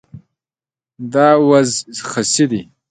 [1.13, 1.71] دا وز
[2.09, 2.61] خسي دی